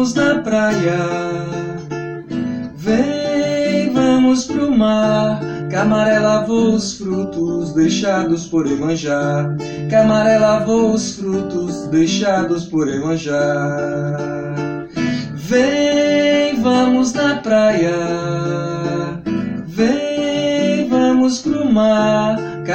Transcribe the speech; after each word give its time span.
vamos 0.00 0.14
na 0.14 0.38
praia. 0.38 0.98
Vem, 2.74 3.92
vamos 3.92 4.46
pro 4.46 4.74
mar. 4.74 5.40
Camaré 5.70 6.18
lavou 6.18 6.74
os 6.74 6.94
frutos 6.96 7.74
deixados 7.74 8.46
por 8.46 8.66
Emanjá. 8.66 9.54
Camaré 9.90 10.38
lavou 10.38 10.94
os 10.94 11.16
frutos 11.16 11.86
deixados 11.88 12.64
por 12.64 12.88
Emanjá. 12.88 14.16
Vem, 15.34 16.62
vamos 16.62 17.12
na 17.12 17.36
praia. 17.36 17.92
Vem, 19.66 20.88
vamos 20.88 21.40
pro 21.40 21.70
mar. 21.70 22.29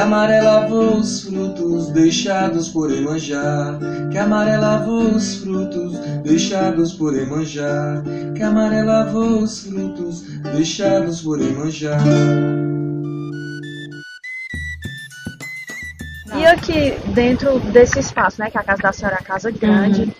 Camaré 0.05 0.39
lavou 0.39 0.97
os 0.97 1.23
frutos 1.23 1.89
deixados 1.89 2.69
por 2.69 2.91
Emanjá. 2.91 3.79
Camaré 4.13 4.55
lavou 4.55 5.01
os 5.15 5.37
frutos 5.37 5.97
deixados 6.23 6.93
por 6.93 7.17
Emanjá. 7.17 8.03
Camaré 8.37 8.83
lavou 8.83 9.39
os 9.39 9.65
frutos 9.65 10.21
deixados 10.53 11.21
por 11.21 11.41
Emanjá. 11.41 11.97
E 16.37 16.45
aqui 16.45 16.91
dentro 17.15 17.59
desse 17.71 17.97
espaço, 17.97 18.39
né, 18.39 18.51
que 18.51 18.59
a 18.59 18.63
casa 18.63 18.83
da 18.83 18.93
senhora 18.93 19.15
é 19.15 19.19
a 19.19 19.23
casa 19.23 19.49
grande, 19.49 20.03
Uhum. 20.03 20.11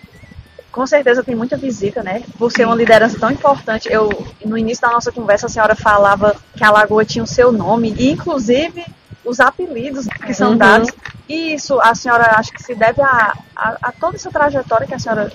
com 0.72 0.84
certeza 0.84 1.22
tem 1.22 1.36
muita 1.36 1.56
visita, 1.56 2.02
né? 2.02 2.24
Por 2.36 2.50
ser 2.50 2.66
uma 2.66 2.74
liderança 2.74 3.16
tão 3.20 3.30
importante. 3.30 3.88
Eu 3.88 4.10
no 4.44 4.58
início 4.58 4.82
da 4.82 4.90
nossa 4.90 5.12
conversa 5.12 5.46
a 5.46 5.48
senhora 5.48 5.76
falava 5.76 6.34
que 6.56 6.64
a 6.64 6.72
lagoa 6.72 7.04
tinha 7.04 7.22
o 7.22 7.26
seu 7.26 7.52
nome 7.52 7.94
e 7.96 8.10
inclusive 8.10 8.84
os 9.26 9.40
apelidos 9.40 10.06
que 10.24 10.32
são 10.32 10.52
Uhum. 10.52 10.56
dados. 10.58 10.90
E 11.28 11.54
isso 11.54 11.80
a 11.80 11.94
senhora 11.94 12.38
acha 12.38 12.52
que 12.52 12.62
se 12.62 12.74
deve 12.74 13.02
a, 13.02 13.32
a, 13.54 13.76
a 13.82 13.92
toda 13.92 14.16
essa 14.16 14.30
trajetória 14.30 14.86
que 14.86 14.94
a 14.94 14.98
senhora 14.98 15.32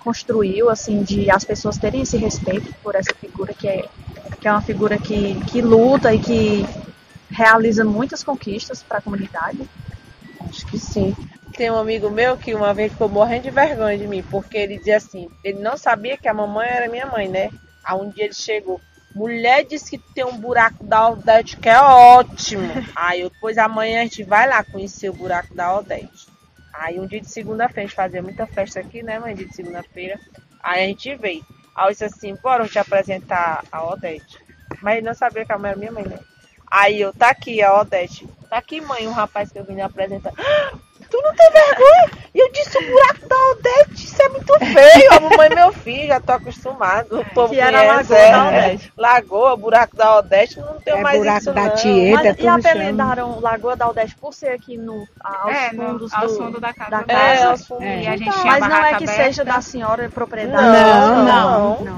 construiu, 0.00 0.68
assim, 0.70 1.02
de 1.02 1.30
as 1.30 1.44
pessoas 1.44 1.76
terem 1.78 2.02
esse 2.02 2.16
respeito 2.16 2.74
por 2.82 2.94
essa 2.94 3.14
figura 3.14 3.52
que 3.54 3.68
é, 3.68 3.84
que 4.40 4.48
é 4.48 4.52
uma 4.52 4.62
figura 4.62 4.96
que, 4.98 5.34
que 5.46 5.60
luta 5.60 6.12
e 6.14 6.18
que 6.18 6.66
realiza 7.30 7.84
muitas 7.84 8.22
conquistas 8.24 8.82
para 8.82 8.98
a 8.98 9.02
comunidade. 9.02 9.68
Acho 10.48 10.66
que 10.66 10.78
sim. 10.78 11.14
Tem 11.56 11.70
um 11.70 11.78
amigo 11.78 12.10
meu 12.10 12.36
que 12.36 12.54
uma 12.54 12.72
vez 12.72 12.92
ficou 12.92 13.08
morrendo 13.08 13.42
de 13.44 13.50
vergonha 13.50 13.98
de 13.98 14.06
mim, 14.06 14.22
porque 14.30 14.56
ele 14.56 14.78
dizia 14.78 14.96
assim, 14.96 15.28
ele 15.44 15.58
não 15.60 15.76
sabia 15.76 16.16
que 16.16 16.28
a 16.28 16.34
mamãe 16.34 16.66
era 16.68 16.88
minha 16.88 17.06
mãe, 17.06 17.28
né? 17.28 17.50
Aí 17.84 17.96
um 17.98 18.08
dia 18.08 18.24
ele 18.24 18.34
chegou, 18.34 18.80
mulher 19.14 19.64
disse 19.64 19.90
que 19.90 19.98
tem 20.14 20.24
um 20.24 20.36
buraco 20.36 20.84
da 20.84 21.08
Odete 21.08 21.56
que 21.56 21.68
é 21.68 21.80
ótimo. 21.80 22.68
Aí 22.94 23.20
eu, 23.20 23.30
depois 23.30 23.58
amanhã 23.58 24.00
a 24.00 24.04
gente 24.04 24.22
vai 24.22 24.48
lá 24.48 24.62
conhecer 24.64 25.08
o 25.08 25.14
buraco 25.14 25.54
da 25.54 25.76
Odete. 25.76 26.28
Aí 26.72 26.98
um 26.98 27.06
dia 27.06 27.20
de 27.20 27.30
segunda-feira, 27.30 27.82
a 27.82 27.86
gente 27.86 27.96
fazia 27.96 28.22
muita 28.22 28.46
festa 28.46 28.80
aqui, 28.80 29.02
né, 29.02 29.18
mãe? 29.18 29.34
Dia 29.34 29.46
de 29.46 29.54
segunda-feira. 29.54 30.18
Aí 30.62 30.84
a 30.84 30.86
gente 30.86 31.14
veio. 31.16 31.44
Aí 31.74 31.86
eu 31.86 31.90
disse 31.90 32.04
assim, 32.04 32.34
bora 32.42 32.66
te 32.68 32.78
apresentar 32.78 33.64
a 33.70 33.84
Odete. 33.84 34.38
Mas 34.80 34.96
ele 34.98 35.06
não 35.06 35.14
sabia 35.14 35.44
que 35.44 35.52
a 35.52 35.58
mãe 35.58 35.70
era 35.70 35.78
minha 35.78 35.92
mãe, 35.92 36.04
né? 36.04 36.18
Aí 36.70 37.00
eu, 37.00 37.12
tá 37.12 37.30
aqui 37.30 37.60
a 37.62 37.80
Odete. 37.80 38.26
Tá 38.48 38.58
aqui, 38.58 38.80
mãe, 38.80 39.06
um 39.06 39.12
rapaz 39.12 39.50
que 39.50 39.58
eu 39.58 39.64
vim 39.64 39.80
apresentar. 39.80 40.32
"Ah, 40.38 40.72
Tu 41.10 41.20
não 41.22 41.34
tem 41.34 41.50
vergonha? 41.50 42.10
Eu 42.32 42.52
disse 42.52 42.78
o 42.78 42.86
buraco 42.86 43.26
da 43.28 43.36
Odete, 43.50 44.04
isso 44.04 44.22
é 44.22 44.28
muito 44.28 44.49
feio. 44.66 45.12
A 45.12 45.20
mamãe, 45.20 45.48
meu 45.54 45.72
filho, 45.72 46.06
já 46.08 46.20
tô 46.20 46.32
acostumado. 46.32 47.20
O 47.20 47.24
povo 47.34 47.52
Que 47.52 47.60
era 47.60 47.78
conhece, 47.78 48.12
Lagoa 48.12 48.18
é. 48.18 48.48
Odete. 48.48 48.92
Lagoa, 48.96 49.56
buraco 49.56 49.96
da 49.96 50.18
Odete, 50.18 50.60
não 50.60 50.74
tem 50.80 50.94
É 50.94 51.00
mais 51.00 51.18
buraco 51.18 51.38
isso 51.38 51.52
da 51.52 51.62
não. 51.62 51.74
Tieta. 51.76 52.22
Mas, 52.24 52.38
é 52.38 52.42
e 52.42 52.48
apelidaram 52.48 53.40
Lagoa 53.40 53.76
da 53.76 53.84
Aldete 53.86 54.16
por 54.16 54.32
ser 54.34 54.48
aqui 54.48 54.76
no, 54.76 55.06
aos 55.22 55.54
É, 55.54 55.72
no, 55.72 55.84
fundos 55.86 56.12
ao 56.14 56.26
do, 56.26 56.34
fundo 56.36 56.60
da 56.60 56.72
casa. 56.72 56.90
da. 56.90 57.04
É, 57.12 57.36
casa. 57.36 57.50
aos 57.50 57.66
fundos. 57.66 57.84
É. 57.84 58.02
E 58.02 58.06
a 58.08 58.16
gente 58.16 58.30
tinha 58.40 58.44
Mas 58.44 58.60
não 58.60 58.76
é 58.76 58.88
que 58.94 59.04
aberta. 59.04 59.12
seja 59.24 59.44
da 59.44 59.60
senhora 59.60 60.08
propriedade. 60.10 60.62
Não, 60.64 61.24
não. 61.24 61.24
Não, 61.24 61.84
né? 61.84 61.89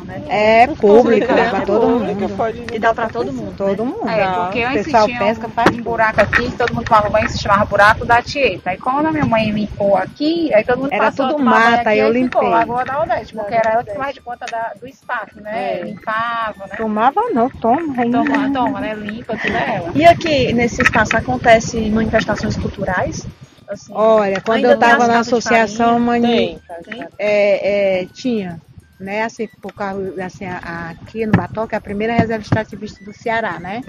Público, 0.83 1.27
dá 1.29 1.49
pra 1.51 1.59
É 1.59 1.65
todo 1.65 1.89
mundo. 1.89 2.75
E 2.75 2.79
dá 2.79 2.95
pra 2.95 3.09
todo 3.09 3.33
mundo. 3.33 3.55
Todo 3.57 3.85
mundo. 3.87 4.09
É, 4.09 4.27
porque 4.27 4.65
O 4.65 4.69
antes 4.69 4.85
pessoal 4.85 5.07
tinha 5.07 5.19
pesca, 5.19 5.49
faz 5.49 5.77
um 5.79 5.83
buraco 5.83 6.21
aqui, 6.21 6.51
todo 6.57 6.75
mundo 6.75 6.89
falava 6.89 7.09
banho, 7.11 7.29
se 7.29 7.39
chamava 7.41 7.65
buraco 7.65 8.05
da 8.05 8.21
Tieta. 8.21 8.71
Aí 8.71 8.79
quando 8.79 9.07
a 9.07 9.13
minha 9.13 9.25
mãe 9.25 9.51
limpou 9.51 9.97
aqui, 9.97 10.53
aí 10.53 10.65
todo 10.65 10.79
mundo 10.81 10.93
Era 10.93 11.05
passou 11.05 11.29
tudo 11.29 11.43
mata, 11.45 11.91
aqui, 11.91 11.99
eu 11.99 12.07
aí 12.07 12.13
ficou 12.25 12.43
limpei. 12.43 12.49
Lagoa 12.49 12.85
da 12.85 13.03
Odete, 13.03 13.33
porque 13.35 13.55
era 13.55 13.71
ela 13.73 13.85
que 13.85 13.95
faz 13.95 14.15
de 14.15 14.21
conta 14.21 14.47
da- 14.51 14.73
do 14.81 14.87
espaço, 14.89 15.41
né? 15.41 15.81
É. 15.81 15.83
Limpava, 15.85 16.67
né? 16.67 16.77
Tomava 16.77 17.21
não, 17.33 17.49
toma. 17.49 18.03
ainda. 18.03 18.25
Toma, 18.25 18.53
toma, 18.53 18.81
né? 18.81 18.95
Limpa, 18.95 19.37
tudo 19.37 19.57
é 19.57 19.77
ela. 19.77 19.91
E 19.95 20.05
aqui, 20.05 20.53
nesse 20.53 20.83
espaço, 20.83 21.17
acontece 21.17 21.79
manifestações 21.91 22.57
culturais? 22.57 23.27
Assim, 23.69 23.93
Olha, 23.95 24.41
quando 24.45 24.65
eu 24.65 24.75
estava 24.75 25.07
na 25.07 25.21
associação, 25.21 25.99
mani... 25.99 26.59
É, 27.19 28.01
é, 28.03 28.07
tinha, 28.13 28.61
né, 29.03 29.23
assim, 29.23 29.49
por 29.61 29.73
causa, 29.75 30.25
assim, 30.25 30.45
aqui 30.47 31.27
no 31.27 31.33
Batoque, 31.33 31.75
a 31.75 31.81
primeira 31.81 32.15
reserva 32.15 32.43
extrativista 32.43 33.05
do 33.05 33.13
Ceará, 33.13 33.59
né? 33.61 33.83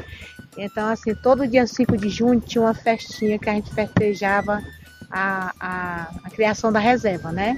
Então, 0.57 0.90
assim, 0.90 1.16
todo 1.16 1.47
dia 1.47 1.66
5 1.66 1.97
de 1.97 2.09
junho 2.09 2.40
tinha 2.40 2.62
uma 2.62 2.74
festinha 2.74 3.40
que 3.40 3.50
a 3.50 3.53
gente 3.53 3.73
festejava 3.73 4.62
a, 5.09 5.53
a, 5.59 6.12
a 6.23 6.29
criação 6.29 6.72
da 6.72 6.79
reserva, 6.79 7.31
né? 7.31 7.57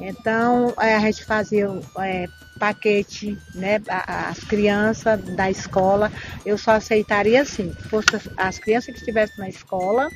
Então, 0.00 0.74
é, 0.80 0.94
a 0.96 1.00
gente 1.00 1.24
fazia 1.24 1.68
é, 1.98 2.28
paquete, 2.58 3.38
né, 3.54 3.80
as 4.06 4.38
crianças 4.40 5.20
da 5.36 5.50
escola, 5.50 6.10
eu 6.46 6.56
só 6.56 6.72
aceitaria 6.72 7.42
assim, 7.42 7.70
que 7.70 7.82
fosse 7.84 8.14
as- 8.16 8.30
as 8.36 8.58
crianças 8.58 8.92
que 8.92 8.98
estivessem 8.98 9.36
na 9.38 9.48
escola 9.48 10.08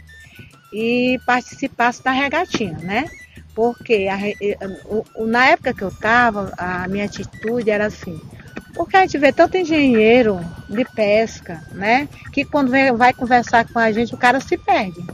e 0.73 1.19
participassem 1.27 2.03
da 2.05 2.11
regatinha, 2.13 2.79
né? 2.79 3.05
Porque 3.59 4.07
a 4.09 4.17
na 5.27 5.49
época 5.49 5.75
que 5.75 5.83
eu 5.83 5.89
estava, 5.89 6.53
a 6.57 6.87
minha 6.87 7.07
atitude 7.07 7.69
era 7.69 7.87
assim, 7.87 8.17
porque 8.73 8.97
a 8.97 9.01
gente 9.01 9.19
vê 9.19 9.33
tanto 9.33 9.57
engenheiro 9.57 10.39
de 10.71 10.85
pesca, 10.85 11.61
né? 11.73 12.09
Que 12.33 12.45
quando 12.45 12.71
vem- 12.71 12.93
vai 12.93 13.13
conversar 13.13 13.67
com 13.67 13.81
a 13.81 13.91
gente, 13.91 14.15
o 14.15 14.17
cara 14.17 14.39
se 14.39 14.57
perde. 14.57 15.05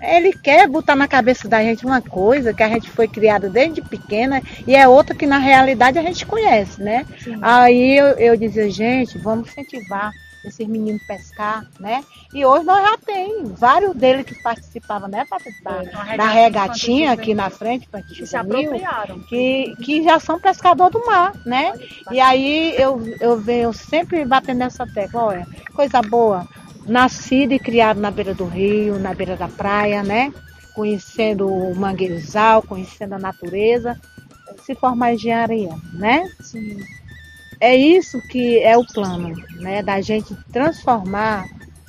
Ele 0.00 0.32
quer 0.32 0.66
botar 0.66 0.96
na 0.96 1.06
cabeça 1.06 1.46
da 1.46 1.62
gente 1.62 1.84
uma 1.84 2.00
coisa 2.00 2.54
que 2.54 2.62
a 2.62 2.68
gente 2.70 2.88
foi 2.88 3.06
criada 3.06 3.50
desde 3.50 3.82
pequena 3.82 4.42
e 4.66 4.74
é 4.74 4.88
outra 4.88 5.14
que 5.14 5.26
na 5.26 5.36
realidade 5.36 5.98
a 5.98 6.02
gente 6.02 6.24
conhece, 6.24 6.82
né? 6.82 7.04
Sim. 7.22 7.36
Aí 7.42 7.98
eu, 7.98 8.06
eu 8.16 8.34
dizia, 8.34 8.70
gente, 8.70 9.18
vamos 9.18 9.46
incentivar 9.48 10.10
esses 10.48 10.66
meninos 10.66 11.02
pescar, 11.04 11.64
né? 11.78 12.04
E 12.34 12.44
hoje 12.44 12.64
nós 12.64 12.82
já 12.82 12.98
tem 12.98 13.44
vários 13.44 13.94
deles 13.94 14.26
que 14.26 14.34
participavam, 14.42 15.08
né, 15.08 15.24
Patrícia? 15.24 15.60
Uma 15.64 15.82
Da, 15.82 16.16
da 16.16 16.26
regatinha 16.28 17.12
aqui 17.12 17.34
na 17.34 17.50
frente, 17.50 17.88
para 17.88 18.02
Que 18.02 18.26
se 18.26 18.36
apropriaram. 18.36 19.18
que, 19.20 19.74
que 19.82 20.02
já 20.02 20.18
são 20.18 20.38
pescador 20.40 20.90
do 20.90 21.04
mar, 21.06 21.32
né? 21.44 21.72
E 22.10 22.20
aí 22.20 22.74
eu, 22.76 23.00
eu 23.20 23.38
venho 23.38 23.72
sempre 23.72 24.24
batendo 24.24 24.58
nessa 24.58 24.86
tecla, 24.86 25.22
olha, 25.24 25.46
coisa 25.74 26.02
boa, 26.02 26.46
nascido 26.86 27.52
e 27.52 27.58
criado 27.58 28.00
na 28.00 28.10
beira 28.10 28.34
do 28.34 28.44
rio, 28.46 28.98
na 28.98 29.14
beira 29.14 29.36
da 29.36 29.48
praia, 29.48 30.02
né? 30.02 30.32
Conhecendo 30.74 31.46
o 31.48 31.74
manguezal, 31.74 32.62
conhecendo 32.62 33.14
a 33.14 33.18
natureza, 33.18 33.98
se 34.64 34.74
formar 34.74 35.12
em 35.12 35.16
engenharia, 35.16 35.70
né? 35.92 36.24
Sim. 36.40 36.78
É 37.60 37.74
isso 37.74 38.20
que 38.22 38.58
é 38.60 38.76
o 38.76 38.86
plano, 38.86 39.34
né? 39.56 39.82
Da 39.82 40.00
gente 40.00 40.36
transformar 40.52 41.46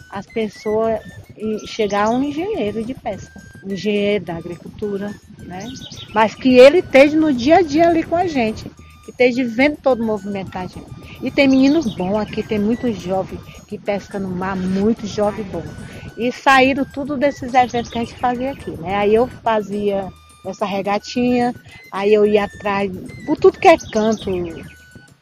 as 0.09 0.25
pessoas 0.25 0.99
e 1.37 1.67
chegar 1.67 2.07
a 2.07 2.09
um 2.09 2.23
engenheiro 2.23 2.83
de 2.83 2.93
pesca, 2.93 3.39
um 3.63 3.71
engenheiro 3.71 4.25
da 4.25 4.35
agricultura, 4.35 5.13
né? 5.37 5.65
Mas 6.13 6.33
que 6.33 6.57
ele 6.57 6.79
esteja 6.79 7.15
no 7.15 7.31
dia 7.31 7.57
a 7.57 7.61
dia 7.61 7.87
ali 7.87 8.03
com 8.03 8.15
a 8.15 8.25
gente, 8.25 8.69
que 9.05 9.11
esteja 9.11 9.45
vendo 9.45 9.77
todo 9.77 10.01
o 10.01 10.05
movimento 10.05 10.51
da 10.51 10.65
gente. 10.65 10.87
E 11.21 11.29
tem 11.29 11.47
meninos 11.47 11.95
bons 11.95 12.17
aqui, 12.17 12.41
tem 12.41 12.59
muitos 12.59 12.99
jovens 12.99 13.39
que 13.67 13.77
pescam 13.77 14.21
no 14.21 14.29
mar, 14.29 14.55
muitos 14.55 15.09
jovens 15.09 15.45
bons. 15.47 15.69
E 16.17 16.31
saíram 16.31 16.83
tudo 16.83 17.15
desses 17.15 17.53
eventos 17.53 17.91
que 17.91 17.97
a 17.97 18.03
gente 18.03 18.15
fazia 18.15 18.51
aqui, 18.51 18.71
né? 18.71 18.95
Aí 18.95 19.13
eu 19.13 19.27
fazia 19.27 20.11
essa 20.45 20.65
regatinha, 20.65 21.53
aí 21.91 22.13
eu 22.13 22.25
ia 22.25 22.45
atrás, 22.45 22.91
por 23.25 23.37
tudo 23.37 23.59
que 23.59 23.67
é 23.67 23.77
canto, 23.77 24.29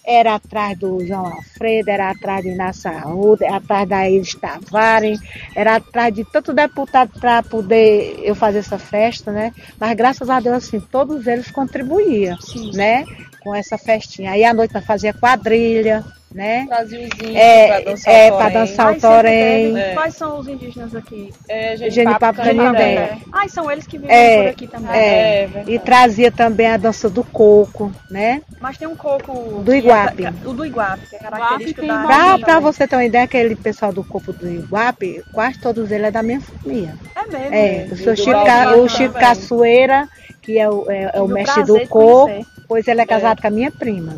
era 0.07 0.36
atrás 0.36 0.80
do 0.80 1.06
João 1.06 1.25
Alfredo, 1.25 1.89
era 1.89 2.09
atrás 2.09 2.42
de 2.42 2.51
Inácio 2.51 2.89
Arruda, 2.89 3.45
era 3.45 3.57
atrás 3.57 3.89
da 3.89 4.09
Iris 4.09 4.36
Tavares, 4.36 5.19
era 5.54 5.75
atrás 5.75 6.13
de 6.13 6.24
tanto 6.24 6.54
deputado 6.54 7.19
para 7.19 7.44
poder 7.44 8.18
eu 8.24 8.33
fazer 8.33 8.59
essa 8.59 8.80
festa, 8.80 9.33
né? 9.33 9.54
Mas 9.77 9.94
graças 9.98 10.30
a 10.30 10.39
Deus, 10.39 10.56
assim, 10.56 10.80
todos 10.80 11.27
eles 11.27 11.51
contribuíam, 11.51 12.38
né? 12.74 13.04
Com 13.44 13.54
essa 13.54 13.77
festinha. 13.77 14.31
Aí 14.31 14.45
à 14.45 14.54
noite 14.54 14.74
nós 14.74 14.86
fazia 14.86 15.13
quadrilha, 15.13 16.06
né? 16.34 16.66
Brasilzinho, 16.68 17.36
É, 17.38 17.68
pra 17.68 17.80
dançar 17.92 18.14
é, 18.14 18.32
o 18.32 18.38
pra 18.38 18.46
torém. 18.52 18.54
dançar 18.68 18.92
o 18.94 19.00
torém. 19.00 19.78
É. 19.80 19.94
Quais 19.94 20.14
são 20.16 20.40
os 20.40 20.48
indígenas 20.48 20.94
aqui? 20.96 21.34
É, 21.48 21.76
Genipapo 21.90 22.20
papo 22.20 22.42
Canindé. 22.44 23.18
Ah, 23.32 23.48
são 23.48 23.72
eles 23.72 23.88
que 23.88 23.98
vivem 23.98 24.16
É, 24.16 24.44
por 24.44 24.50
aqui 24.50 24.68
também. 24.68 24.92
É, 24.92 25.44
É, 25.44 25.48
verdade. 25.48 25.72
E 25.74 25.80
trazia 25.80 26.32
também 26.32 26.68
a 26.68 26.78
dança 26.78 27.10
do 27.10 27.24
coco, 27.24 27.92
né? 28.12 28.42
Mas 28.60 28.78
tem 28.78 28.88
um 28.88 28.96
coco... 28.96 29.62
Do 29.64 29.74
é 29.74 29.78
Iguape. 29.78 30.24
ca- 30.24 30.34
o 30.46 30.54
do 30.54 30.66
Iguape, 30.66 31.08
que 31.10 31.16
é 31.16 31.20
característico 31.20 31.80
tem 31.82 31.90
da... 31.90 32.04
Pra, 32.06 32.38
pra 32.40 32.60
você 32.60 32.88
ter 32.88 32.96
uma 32.96 33.06
ideia, 33.06 33.24
aquele 33.24 33.56
pessoal 33.56 33.94
do 33.94 34.04
corpo 34.04 34.34
do 34.34 34.48
Iguape, 34.48 35.24
quase 35.32 35.60
todos 35.60 35.90
eles 35.92 36.08
é 36.08 36.12
da 36.12 36.22
minha 36.22 36.42
família. 36.42 36.94
É 37.16 37.26
mesmo. 37.32 37.56
É, 37.56 37.88
o 37.92 37.96
seu 37.96 38.16
Chico, 38.16 38.44
Ca- 38.46 38.76
o 38.76 38.88
Chico. 38.90 39.14
Caçoeira, 39.18 40.08
que 40.42 40.60
é 40.60 40.70
o, 40.70 40.90
é, 40.92 41.12
é 41.16 41.22
o 41.22 41.28
mestre 41.28 41.64
do 41.64 41.80
coco. 41.88 42.26
conhecer. 42.28 42.46
pois 42.68 42.88
ele 42.88 43.02
é 43.02 43.06
casado 43.06 43.42
com 43.42 43.48
a 43.48 43.52
minha 43.52 43.72
prima, 43.72 44.18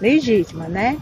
legítima, 0.00 0.66
né? 0.68 0.96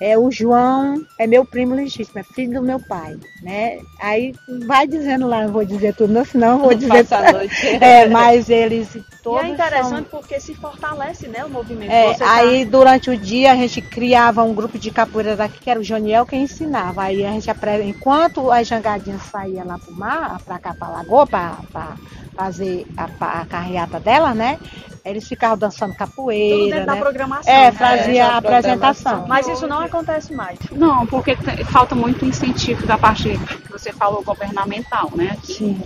É, 0.00 0.16
o 0.16 0.30
João 0.30 1.04
é 1.18 1.26
meu 1.26 1.44
primo 1.44 1.74
legítimo, 1.74 2.18
é 2.18 2.22
filho 2.22 2.54
do 2.60 2.66
meu 2.66 2.80
pai, 2.80 3.18
né? 3.42 3.80
Aí 4.00 4.34
vai 4.66 4.86
dizendo 4.86 5.26
lá, 5.28 5.42
não 5.44 5.52
vou 5.52 5.62
dizer 5.62 5.94
tudo, 5.94 6.10
não, 6.12 6.24
senão 6.24 6.52
eu 6.52 6.58
vou 6.58 6.74
dizer. 6.74 7.06
A 7.12 7.32
noite. 7.32 7.50
É, 7.80 8.08
mas 8.08 8.48
eles 8.48 8.88
todos 9.22 9.42
e 9.42 9.50
é 9.50 9.54
interessante 9.54 10.08
são... 10.10 10.20
porque 10.20 10.40
se 10.40 10.54
fortalece, 10.54 11.28
né, 11.28 11.44
o 11.44 11.50
movimento. 11.50 11.90
É, 11.92 12.14
tá- 12.14 12.32
aí 12.36 12.64
durante 12.64 13.10
o 13.10 13.16
dia 13.16 13.52
a 13.52 13.56
gente 13.56 13.82
criava 13.82 14.42
um 14.42 14.54
grupo 14.54 14.78
de 14.78 14.90
capoeira 14.90 15.36
daqui, 15.36 15.60
que 15.60 15.70
era 15.70 15.78
o 15.78 15.84
Joniel 15.84 16.24
quem 16.24 16.44
ensinava. 16.44 17.02
Aí 17.02 17.24
a 17.24 17.30
gente 17.32 17.50
aprende, 17.50 17.88
enquanto 17.90 18.50
as 18.50 18.66
jangadinhas 18.66 19.22
saíam 19.24 19.66
lá 19.66 19.78
pro 19.78 19.92
mar, 19.94 20.40
pra 20.44 20.58
cá, 20.58 20.74
pra 20.74 20.88
lagoa, 20.88 21.26
pra, 21.26 21.56
pra 21.70 21.96
fazer 22.40 22.86
a, 22.96 23.40
a 23.40 23.44
carreata 23.44 24.00
dela, 24.00 24.34
né? 24.34 24.58
Eles 25.04 25.28
ficavam 25.28 25.58
dançando 25.58 25.90
tudo 25.90 25.98
capoeira, 25.98 26.76
dentro 26.76 26.86
da 26.86 26.94
né? 26.94 27.00
programação. 27.00 27.52
É, 27.52 27.64
né? 27.64 27.72
fazia 27.72 28.22
essa 28.22 28.32
a 28.32 28.36
apresentação. 28.38 29.26
Mas 29.26 29.46
isso 29.46 29.66
não 29.66 29.80
acontece 29.80 30.32
mais. 30.32 30.58
Não, 30.72 31.06
porque 31.06 31.36
falta 31.70 31.94
muito 31.94 32.24
incentivo 32.24 32.86
da 32.86 32.96
parte 32.96 33.38
que 33.38 33.72
você 33.72 33.92
falou 33.92 34.22
governamental, 34.22 35.10
né? 35.14 35.36
Sim. 35.42 35.82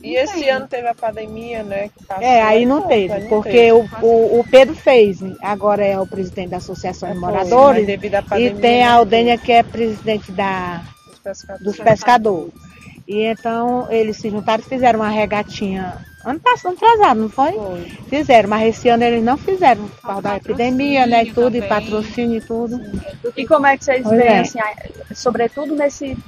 E 0.00 0.14
esse 0.14 0.48
ano 0.48 0.68
teve 0.68 0.86
a 0.86 0.94
pandemia, 0.94 1.64
né? 1.64 1.90
É, 2.20 2.42
aí 2.42 2.64
não 2.64 2.82
pô, 2.82 2.88
teve, 2.88 3.18
não 3.18 3.28
porque 3.28 3.50
teve. 3.50 3.72
o, 3.72 3.88
o, 4.02 4.40
o 4.40 4.44
Pedro 4.48 4.74
fez, 4.76 5.18
agora 5.42 5.84
é 5.84 5.98
o 5.98 6.06
presidente 6.06 6.50
da 6.50 6.58
Associação 6.58 7.08
de 7.08 7.18
Foi, 7.18 7.28
Moradores, 7.28 7.86
devido 7.86 8.14
à 8.14 8.18
e 8.18 8.22
pandemia, 8.22 8.60
tem 8.60 8.84
a 8.84 8.90
não 8.90 8.98
Aldênia 8.98 9.38
que 9.38 9.50
é 9.50 9.62
presidente 9.64 10.30
da, 10.30 10.82
teve 10.84 11.10
os 11.10 11.18
pescadores. 11.18 11.64
dos 11.64 11.76
pescadores. 11.80 12.65
E 13.06 13.22
então 13.22 13.86
eles 13.90 14.16
se 14.16 14.30
juntaram 14.30 14.62
e 14.64 14.68
fizeram 14.68 15.00
uma 15.00 15.08
regatinha 15.08 16.04
ano 16.26 16.40
passado, 16.40 16.72
ano 16.72 16.76
atrasado, 16.76 17.20
não 17.20 17.28
foi? 17.28 17.52
Foi. 17.52 17.84
Fizeram, 18.08 18.48
mas 18.48 18.76
esse 18.76 18.88
ano 18.88 19.04
eles 19.04 19.22
não 19.22 19.36
fizeram, 19.38 19.86
por 19.86 20.02
causa 20.02 20.22
da 20.22 20.36
epidemia, 20.36 21.06
né, 21.06 21.22
e 21.22 21.32
tudo, 21.32 21.56
e 21.56 21.60
também. 21.60 21.68
patrocínio 21.68 22.38
e 22.38 22.40
tudo. 22.40 22.80
E 23.36 23.46
como 23.46 23.66
é 23.66 23.76
que 23.78 23.84
vocês 23.84 24.02
Pois 24.02 24.18
veem, 24.18 24.28
é. 24.28 24.40
assim, 24.40 24.58
sobretudo 25.14 25.76
nesse 25.76 26.18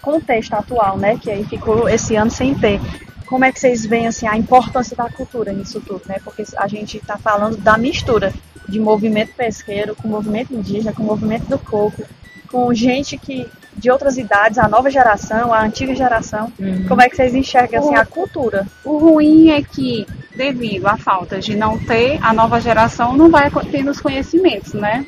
contexto 0.00 0.54
atual, 0.54 0.96
né, 0.96 1.18
que 1.20 1.28
aí 1.28 1.44
ficou 1.44 1.88
esse 1.88 2.14
ano 2.14 2.30
sem 2.30 2.54
ter, 2.54 2.80
como 3.26 3.44
é 3.44 3.50
que 3.50 3.58
vocês 3.58 3.84
veem, 3.84 4.06
assim, 4.06 4.28
a 4.28 4.36
importância 4.36 4.96
da 4.96 5.10
cultura 5.10 5.52
nisso 5.52 5.80
tudo, 5.80 6.02
né, 6.06 6.18
porque 6.22 6.44
a 6.56 6.68
gente 6.68 6.98
está 6.98 7.18
falando 7.18 7.56
da 7.56 7.76
mistura 7.76 8.32
de 8.68 8.78
movimento 8.78 9.34
pesqueiro 9.34 9.96
com 9.96 10.06
movimento 10.06 10.54
indígena, 10.54 10.92
com 10.92 11.02
movimento 11.02 11.46
do 11.46 11.58
coco, 11.58 12.04
com 12.48 12.72
gente 12.72 13.18
que 13.18 13.48
de 13.80 13.90
outras 13.90 14.16
idades, 14.18 14.58
a 14.58 14.68
nova 14.68 14.90
geração, 14.90 15.52
a 15.52 15.62
antiga 15.62 15.94
geração, 15.94 16.52
como 16.86 17.00
é 17.02 17.08
que 17.08 17.16
vocês 17.16 17.34
enxergam, 17.34 17.80
assim, 17.80 17.94
a 17.96 18.04
cultura? 18.04 18.66
O 18.84 18.98
ruim 18.98 19.50
é 19.50 19.62
que, 19.62 20.06
devido 20.36 20.86
à 20.86 20.96
falta 20.96 21.40
de 21.40 21.56
não 21.56 21.78
ter, 21.78 22.18
a 22.22 22.32
nova 22.32 22.60
geração 22.60 23.16
não 23.16 23.30
vai 23.30 23.50
tendo 23.70 23.90
os 23.90 24.00
conhecimentos, 24.00 24.74
né? 24.74 25.06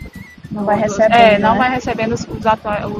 Não 0.50 0.64
vai 0.64 0.78
recebendo, 0.78 1.14
É, 1.14 1.38
não 1.38 1.52
né? 1.52 1.58
vai 1.58 1.70
recebendo 1.70 2.12
os, 2.12 2.26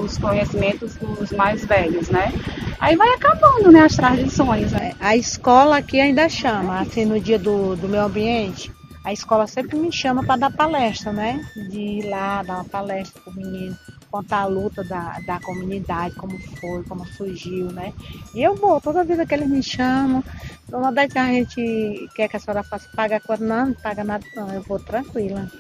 os 0.05 0.19
conhecimentos 0.19 0.95
dos 0.97 1.31
mais 1.33 1.65
velhos, 1.65 2.09
né? 2.09 2.33
Aí 2.81 2.97
vai 2.97 3.11
acabando, 3.11 3.71
né, 3.71 3.81
as 3.81 3.95
tradições, 3.95 4.73
né? 4.73 4.93
A 4.99 5.17
escola 5.17 5.77
aqui 5.79 6.01
ainda 6.01 6.29
chama, 6.29 6.81
assim, 6.81 7.05
no 7.05 7.21
dia 7.21 7.39
do, 7.39 7.77
do 7.77 7.89
meu 7.89 8.03
ambiente, 8.03 8.73
a 9.05 9.13
escola 9.13 9.47
sempre 9.47 9.77
me 9.79 9.93
chama 9.93 10.25
para 10.25 10.37
dar 10.37 10.51
palestra, 10.51 11.13
né? 11.13 11.41
De 11.71 11.79
ir 11.79 12.09
lá, 12.09 12.43
dar 12.43 12.55
uma 12.55 12.65
palestra 12.65 13.21
para 13.21 13.33
o 13.33 13.37
menino, 13.37 13.77
contar 14.13 14.41
a 14.41 14.47
luta 14.47 14.85
da, 14.85 15.19
da 15.27 15.41
comunidade, 15.41 16.15
como 16.17 16.39
foi, 16.39 16.83
como 16.85 17.07
surgiu, 17.07 17.73
né? 17.73 17.95
E 18.35 18.43
eu 18.43 18.55
vou, 18.55 18.79
toda 18.79 19.03
vida 19.03 19.25
que 19.25 19.33
eles 19.33 19.49
me 19.49 19.63
chamam, 19.63 20.23
dona 20.69 20.91
Odete, 20.91 21.19
a 21.19 21.29
gente 21.29 22.09
quer 22.15 22.29
que 22.29 22.37
a 22.37 22.41
senhora 22.41 22.63
faça, 22.63 22.87
paga 22.95 23.19
quanto? 23.19 23.43
Não, 23.43 23.67
não 23.67 23.75
paga 23.75 24.05
nada, 24.05 24.25
não, 24.37 24.53
eu 24.53 24.61
vou 24.61 24.79
tranquila. 24.79 25.51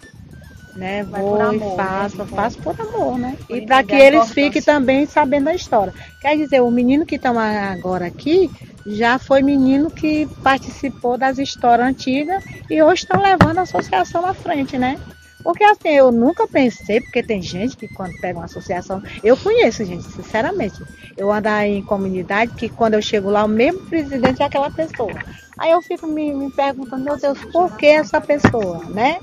Né, 0.75 1.03
Vai 1.03 1.21
vou 1.21 1.33
por 1.33 1.41
amor, 1.43 1.73
e 1.75 1.77
faço, 1.77 2.17
né? 2.17 2.25
faço 2.25 2.59
por 2.63 2.81
amor, 2.81 3.19
né? 3.19 3.37
Por 3.47 3.57
e 3.59 3.67
para 3.67 3.85
que 3.85 3.95
a 3.95 4.01
eles 4.07 4.31
fiquem 4.31 4.63
também 4.63 5.05
sabendo 5.05 5.45
da 5.45 5.55
história. 5.55 5.93
Quer 6.19 6.35
dizer, 6.35 6.63
o 6.63 6.71
menino 6.71 7.05
que 7.05 7.17
está 7.17 7.31
agora 7.71 8.07
aqui 8.07 8.51
já 8.87 9.19
foi 9.19 9.43
menino 9.43 9.91
que 9.91 10.27
participou 10.43 11.19
das 11.19 11.37
histórias 11.37 11.87
antigas 11.87 12.43
e 12.71 12.83
hoje 12.83 13.03
estão 13.03 13.21
levando 13.21 13.59
a 13.59 13.63
associação 13.63 14.25
à 14.25 14.33
frente, 14.33 14.79
né? 14.79 14.99
Porque 15.43 15.65
assim, 15.65 15.89
eu 15.89 16.13
nunca 16.13 16.47
pensei, 16.47 17.01
porque 17.01 17.23
tem 17.23 17.43
gente 17.43 17.77
que 17.77 17.89
quando 17.89 18.19
pega 18.21 18.39
uma 18.39 18.45
associação, 18.45 19.03
eu 19.23 19.37
conheço, 19.37 19.85
gente, 19.85 20.05
sinceramente. 20.05 20.83
Eu 21.17 21.31
ando 21.31 21.49
em 21.49 21.83
comunidade 21.83 22.55
que 22.55 22.69
quando 22.69 22.95
eu 22.95 23.03
chego 23.03 23.31
lá, 23.31 23.45
o 23.45 23.49
mesmo 23.49 23.81
presidente 23.87 24.43
é 24.43 24.47
aquela 24.47 24.71
pessoa. 24.71 25.13
Aí 25.59 25.71
eu 25.71 25.83
fico 25.83 26.07
me, 26.07 26.33
me 26.33 26.51
perguntando, 26.51 27.05
meu 27.05 27.17
Deus, 27.17 27.39
por 27.53 27.77
que 27.77 27.87
essa 27.87 28.21
pessoa, 28.21 28.85
né? 28.87 29.19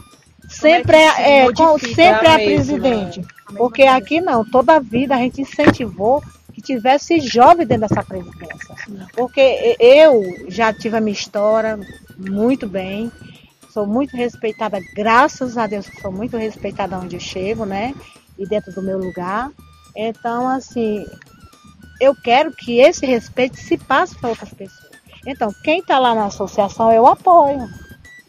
Sempre 0.47 0.97
é 0.97 1.41
é, 1.41 1.45
é, 1.45 1.53
sempre 1.93 2.27
é 2.27 2.33
a 2.33 2.37
mesma, 2.37 2.55
presidente. 2.55 3.21
Porque 3.55 3.83
aqui 3.83 4.19
não, 4.19 4.43
toda 4.43 4.75
a 4.75 4.79
vida 4.79 5.15
a 5.15 5.19
gente 5.19 5.41
incentivou 5.41 6.23
que 6.53 6.61
tivesse 6.61 7.19
jovem 7.19 7.65
dentro 7.65 7.87
dessa 7.87 8.03
presidência. 8.03 8.75
Porque 9.15 9.75
eu 9.79 10.23
já 10.47 10.73
tive 10.73 10.97
a 10.97 11.01
minha 11.01 11.13
história 11.13 11.79
muito 12.17 12.67
bem, 12.67 13.11
sou 13.71 13.85
muito 13.85 14.15
respeitada, 14.15 14.79
graças 14.95 15.57
a 15.57 15.67
Deus 15.67 15.89
que 15.89 16.01
sou 16.01 16.11
muito 16.11 16.37
respeitada 16.37 16.97
onde 16.97 17.15
eu 17.15 17.19
chego, 17.19 17.65
né? 17.65 17.93
E 18.37 18.47
dentro 18.47 18.71
do 18.73 18.81
meu 18.81 18.97
lugar. 18.97 19.51
Então, 19.95 20.47
assim, 20.47 21.05
eu 21.99 22.15
quero 22.15 22.51
que 22.51 22.79
esse 22.79 23.05
respeito 23.05 23.57
se 23.57 23.77
passe 23.77 24.15
para 24.15 24.29
outras 24.29 24.53
pessoas. 24.53 24.89
Então, 25.25 25.53
quem 25.63 25.79
está 25.79 25.99
lá 25.99 26.15
na 26.15 26.25
associação, 26.25 26.91
eu 26.91 27.05
apoio. 27.05 27.69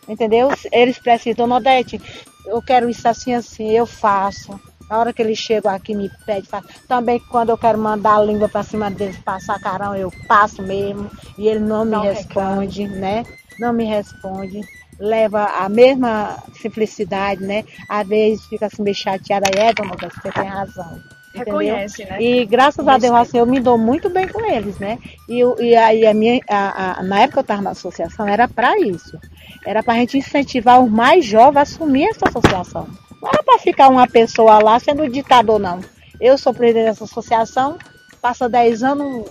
Entendeu? 0.09 0.49
Eles 0.73 0.99
precisam, 0.99 1.47
Dona 1.47 1.57
Odete, 1.57 2.01
eu 2.45 2.61
quero 2.61 2.91
isso 2.91 3.07
assim, 3.07 3.33
assim, 3.33 3.71
eu 3.71 3.87
faço. 3.87 4.59
Na 4.89 4.99
hora 4.99 5.13
que 5.13 5.23
eles 5.23 5.39
chegam 5.39 5.73
aqui, 5.73 5.95
me 5.95 6.11
pedem, 6.27 6.43
faço. 6.43 6.67
Também 6.89 7.21
quando 7.31 7.51
eu 7.51 7.59
quero 7.59 7.79
mandar 7.79 8.17
a 8.17 8.25
língua 8.25 8.49
para 8.49 8.65
cima 8.65 8.91
deles, 8.91 9.17
passar 9.19 9.61
carão, 9.61 9.95
eu 9.95 10.11
passo 10.27 10.61
mesmo. 10.63 11.09
E 11.39 11.47
ele 11.47 11.61
não 11.61 11.85
me 11.85 11.97
um 11.97 12.01
responde, 12.01 12.89
né? 12.89 13.25
Não 13.61 13.73
me 13.73 13.85
responde. 13.85 14.61
Leva 15.01 15.45
a 15.47 15.69
mesma 15.69 16.37
simplicidade, 16.61 17.43
né? 17.43 17.65
Às 17.89 18.07
vezes 18.07 18.45
fica 18.47 18.67
assim 18.67 18.83
meio 18.83 18.95
chateada. 18.95 19.49
É, 19.57 19.73
Dona 19.73 19.95
Odete, 19.95 20.15
você 20.21 20.31
tem 20.31 20.45
razão. 20.47 21.01
Entendeu? 21.35 21.59
Reconhece, 21.59 22.05
né? 22.05 22.21
E 22.23 22.45
graças 22.45 22.87
a 22.87 22.99
Deus, 22.99 23.15
assim, 23.15 23.39
eu 23.39 23.47
me 23.47 23.61
dou 23.61 23.79
muito 23.79 24.11
bem 24.11 24.29
com 24.29 24.45
eles, 24.45 24.79
né? 24.79 24.99
E, 25.29 25.41
e 25.63 25.75
aí 25.77 26.05
a 26.07 26.13
minha, 26.13 26.41
a, 26.49 27.01
a- 27.01 27.03
na 27.03 27.21
época 27.21 27.33
que 27.35 27.39
eu 27.39 27.43
estava 27.43 27.63
na 27.63 27.71
associação, 27.71 28.27
era 28.29 28.47
para 28.49 28.79
isso. 28.81 29.19
Era 29.67 29.83
para 29.83 29.95
a 29.95 29.97
gente 29.97 30.19
incentivar 30.19 30.83
os 30.83 30.91
mais 30.91 31.25
jovens 31.25 31.57
a 31.59 31.63
assumir 31.63 32.09
essa 32.09 32.29
associação. 32.29 32.87
Não 33.23 33.29
era 33.29 33.43
para 33.43 33.59
ficar 33.59 33.89
uma 33.89 34.07
pessoa 34.09 34.59
lá 34.63 34.79
sendo 34.81 35.09
ditador, 35.09 35.59
não. 35.59 35.81
Eu 36.21 36.37
sou 36.37 36.53
presidente 36.53 36.87
dessa 36.87 37.05
associação, 37.05 37.79
passa 38.21 38.49
10 38.49 38.83
anos, 38.83 39.25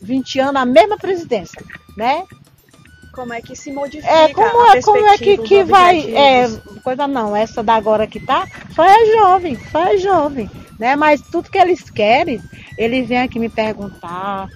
20 0.00 0.38
anos 0.38 0.62
a 0.62 0.64
mesma 0.64 0.96
presidência, 0.96 1.60
né? 1.96 2.24
Como 3.14 3.32
é 3.32 3.40
que 3.40 3.54
se 3.54 3.72
modifica 3.72 4.12
É, 4.12 4.28
como, 4.32 4.60
a 4.60 4.76
é, 4.76 4.82
como 4.82 5.06
é 5.06 5.18
que, 5.18 5.36
perspectiva, 5.36 5.42
que 5.48 5.62
os 5.62 5.68
vai. 5.68 6.14
É, 6.14 6.50
coisa 6.82 7.06
não, 7.06 7.34
essa 7.34 7.62
da 7.62 7.74
agora 7.74 8.06
que 8.06 8.18
tá, 8.20 8.46
só 8.74 8.84
é 8.84 9.06
jovem, 9.16 9.58
só 9.70 9.86
é 9.86 9.98
jovem. 9.98 10.50
Né? 10.78 10.96
Mas 10.96 11.20
tudo 11.20 11.50
que 11.50 11.58
eles 11.58 11.88
querem, 11.88 12.42
eles 12.76 13.08
vêm 13.08 13.22
aqui 13.22 13.38
me 13.38 13.48
perguntar. 13.48 14.48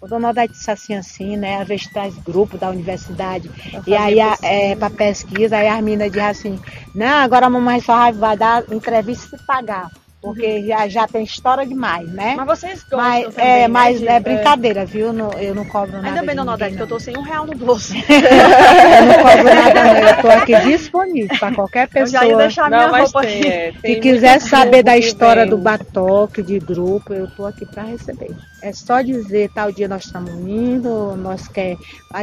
O 0.00 0.08
Dona 0.08 0.30
Odete 0.30 0.52
disse 0.52 0.70
assim, 0.70 0.94
assim, 0.94 1.36
né? 1.36 1.60
Às 1.62 1.68
vezes 1.68 1.86
traz 1.86 2.14
grupo 2.18 2.58
da 2.58 2.68
universidade. 2.68 3.48
E 3.86 3.94
aí, 3.94 4.18
é, 4.42 4.74
para 4.74 4.90
pesquisa, 4.90 5.56
aí 5.56 5.68
as 5.68 5.80
meninas 5.80 6.08
dizem 6.10 6.26
assim, 6.26 6.60
não, 6.94 7.06
agora 7.18 7.46
a 7.46 7.50
mamãe 7.50 7.80
só 7.80 7.94
vai- 7.96 8.12
vai 8.12 8.36
dar 8.36 8.64
entrevista 8.72 9.36
se 9.36 9.46
pagar. 9.46 9.88
Porque 10.22 10.64
já, 10.64 10.86
já 10.88 11.06
tem 11.08 11.24
história 11.24 11.66
demais, 11.66 12.08
né? 12.08 12.34
Mas 12.36 12.46
vocês 12.46 12.74
gostam 12.84 12.98
Mas, 13.00 13.24
também, 13.34 13.44
é, 13.50 13.58
né, 13.62 13.68
mas 13.68 13.98
de- 13.98 14.06
é 14.06 14.20
brincadeira, 14.20 14.86
viu? 14.86 15.12
Não- 15.12 15.32
eu 15.32 15.52
não 15.52 15.64
cobro 15.64 15.94
nada. 15.96 16.08
Ainda 16.10 16.22
bem, 16.22 16.36
Dona 16.36 16.54
Odete, 16.54 16.76
que 16.76 16.82
eu 16.82 16.86
tô 16.86 17.00
sem 17.00 17.16
um 17.16 17.22
real 17.22 17.44
no 17.44 17.54
bolso. 17.58 17.92
Eu 17.92 19.06
não 19.06 19.14
cobro 19.14 19.44
nada, 19.54 19.84
não. 19.84 19.96
Eu 20.08 20.22
tô 20.22 20.28
aqui 20.28 20.60
disponível 20.60 21.36
para 21.40 21.52
qualquer 21.54 21.88
Eu 21.92 22.06
já 22.06 22.18
ia 22.20 22.20
pessoa 22.26 22.42
deixar 22.42 22.68
minha 22.68 22.82
Não, 22.84 22.92
mas 22.92 23.02
roupa 23.12 23.20
tem, 23.26 23.40
aqui. 23.40 23.48
é, 23.48 23.72
tem 23.82 23.94
que 23.96 24.00
quiser 24.00 24.40
saber 24.40 24.84
da 24.84 24.96
história 24.96 25.44
do 25.44 25.58
batoque, 25.58 26.40
de 26.40 26.60
grupo, 26.60 27.12
eu 27.12 27.26
tô 27.28 27.44
aqui 27.44 27.66
para 27.66 27.82
receber. 27.82 28.30
É 28.62 28.72
só 28.72 29.02
dizer, 29.02 29.50
tal 29.52 29.72
dia 29.72 29.88
nós 29.88 30.04
estamos 30.04 30.30
indo, 30.32 31.16
nós 31.16 31.48
quer. 31.48 31.76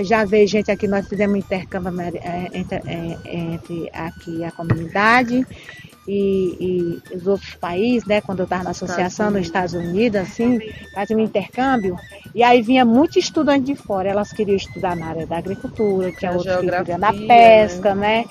Já 0.04 0.24
veio 0.24 0.48
gente 0.48 0.72
aqui, 0.72 0.88
nós 0.88 1.06
fizemos 1.06 1.36
um 1.36 1.38
intercâmbio 1.38 2.00
é, 2.00 2.48
entre, 2.54 2.78
é, 2.88 3.18
entre 3.26 3.90
aqui 3.94 4.42
a 4.46 4.52
comunidade. 4.52 5.46
E, 6.12 7.02
e 7.12 7.16
os 7.16 7.28
outros 7.28 7.54
países, 7.54 8.08
né? 8.08 8.20
Quando 8.20 8.40
eu 8.40 8.46
estava 8.46 8.64
na 8.64 8.72
associação 8.72 9.30
nos 9.30 9.42
Estados 9.42 9.76
Unidos, 9.76 10.20
assim, 10.20 10.60
fazia 10.96 11.16
um 11.16 11.20
intercâmbio, 11.20 11.96
e 12.34 12.42
aí 12.42 12.64
vinha 12.64 12.84
muito 12.84 13.20
estudante 13.20 13.66
de 13.66 13.76
fora. 13.76 14.10
Elas 14.10 14.34
queriam 14.34 14.56
estudar 14.56 14.96
na 14.96 15.06
área 15.06 15.28
da 15.28 15.38
agricultura, 15.38 16.12
tinha 16.12 16.32
outros 16.32 16.56
que 16.56 16.62
queriam 16.62 16.98
na 16.98 17.12
geografia, 17.12 17.28
pesca, 17.28 17.94
né? 17.94 18.26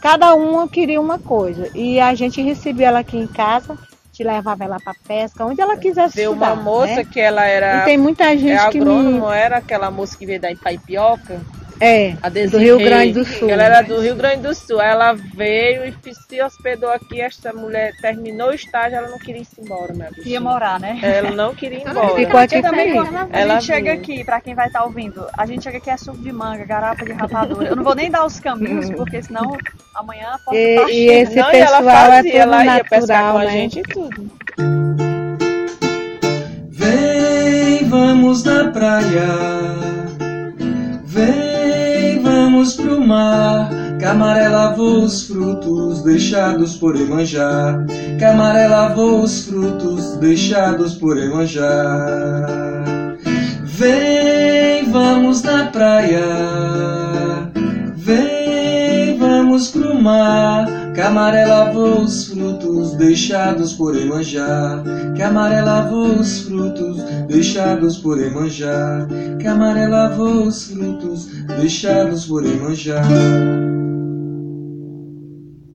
Cada 0.00 0.32
uma 0.34 0.68
queria 0.68 1.00
uma 1.00 1.18
coisa. 1.18 1.68
E 1.74 1.98
a 1.98 2.14
gente 2.14 2.40
recebia 2.40 2.86
ela 2.86 3.00
aqui 3.00 3.16
em 3.16 3.26
casa, 3.26 3.76
te 4.12 4.22
levava 4.22 4.62
ela 4.62 4.78
para 4.78 4.94
pesca, 5.06 5.44
onde 5.44 5.60
ela 5.60 5.76
quisesse 5.76 6.14
Veio 6.14 6.30
estudar. 6.30 6.52
uma 6.52 6.62
moça 6.62 6.94
né? 6.94 7.04
que 7.04 7.18
ela 7.18 7.44
era 7.44 7.82
E 7.82 7.84
tem 7.84 7.98
muita 7.98 8.32
é 8.32 8.36
gente 8.36 8.70
que 8.70 8.78
me... 8.78 8.82
agrônomo, 8.82 9.28
era 9.28 9.56
aquela 9.56 9.90
moça 9.90 10.16
que 10.16 10.24
veio 10.24 10.40
da 10.40 10.52
Itaipioca. 10.52 11.40
É, 11.80 12.16
A 12.22 12.28
do 12.28 12.34
Desirê, 12.34 12.64
Rio 12.64 12.78
Grande 12.78 13.12
do 13.12 13.24
Sul. 13.24 13.50
Ela 13.50 13.62
era 13.62 13.82
do 13.82 14.00
Rio 14.00 14.16
Grande 14.16 14.42
do 14.42 14.54
Sul. 14.54 14.80
Aí 14.80 14.90
Ela 14.90 15.12
veio 15.12 15.84
e 15.84 15.94
se 16.14 16.42
hospedou 16.42 16.90
aqui. 16.90 17.20
Esta 17.20 17.52
mulher 17.52 17.92
terminou 18.00 18.48
o 18.48 18.54
estágio, 18.54 18.98
ela 18.98 19.08
não 19.08 19.18
queria 19.18 19.42
ir 19.42 19.48
embora, 19.58 19.92
minha. 19.92 20.10
Ia 20.24 20.40
morar, 20.40 20.80
né? 20.80 20.98
Ela 21.02 21.30
não 21.30 21.54
queria 21.54 21.78
ir 21.78 21.88
embora. 21.88 22.14
Ficou 22.14 22.40
aqui 22.40 22.60
também, 22.60 22.92
quando 22.92 23.16
a 23.16 23.28
Ela 23.32 23.54
gente 23.54 23.66
chega 23.66 23.92
aqui, 23.92 24.24
pra 24.24 24.40
quem 24.40 24.54
vai 24.54 24.66
estar 24.66 24.84
ouvindo, 24.84 25.26
a 25.36 25.46
gente 25.46 25.62
chega 25.62 25.78
aqui 25.78 25.90
é 25.90 25.96
suco 25.96 26.18
de 26.18 26.32
manga, 26.32 26.64
garapa 26.64 27.04
de 27.04 27.12
rapadura. 27.12 27.68
Eu 27.68 27.76
não 27.76 27.84
vou 27.84 27.94
nem 27.94 28.10
dar 28.10 28.24
os 28.24 28.40
caminhos, 28.40 28.90
porque 28.90 29.22
senão 29.22 29.56
amanhã 29.94 30.28
a 30.32 30.38
porta 30.38 30.58
E, 30.58 30.76
tá 30.76 30.90
e 30.90 31.06
esse 31.08 31.36
não, 31.36 31.52
e 31.52 31.56
ela 31.56 31.78
pessoal 31.78 32.06
é 32.06 32.16
fazia, 32.16 32.32
tudo 32.32 32.40
ela 32.40 32.64
ia 32.64 32.84
pescar 32.84 33.00
natural, 33.00 33.32
com 33.32 33.38
a 33.38 33.44
né? 33.44 33.50
gente 33.50 33.78
e 33.78 33.82
tudo. 33.82 34.30
Vem, 36.70 37.88
vamos 37.88 38.44
na 38.44 38.70
praia. 38.70 39.28
Vem, 41.04 41.47
vamos 42.58 42.74
pro 42.74 43.00
mar. 43.00 43.70
Camaré 44.00 44.48
lavou 44.48 45.04
os 45.04 45.22
frutos 45.22 46.02
deixados 46.02 46.76
por 46.76 46.96
Emanjá. 46.96 47.84
Camaré 48.18 48.66
lavou 48.66 49.22
os 49.22 49.46
frutos 49.46 50.16
deixados 50.16 50.94
por 50.94 51.16
Emanjá. 51.16 52.46
Vem, 53.62 54.90
vamos 54.90 55.42
na 55.42 55.66
praia. 55.66 56.97
Mar. 60.08 60.66
Camaré 60.94 61.44
lavou 61.44 62.00
os 62.00 62.28
frutos 62.28 62.94
deixados 62.94 63.72
por 63.74 63.96
Emanjá. 63.96 64.82
Camaré 65.16 65.60
lavou 65.60 66.18
os 66.18 66.40
frutos 66.40 67.02
deixados 67.28 67.98
por 67.98 68.20
Emanjá. 68.20 69.06
Camaré 69.42 69.86
lavou 69.86 70.46
os 70.46 70.64
frutos 70.70 71.26
deixados 71.60 72.26
por 72.26 72.44
Emanjá. 72.44 73.02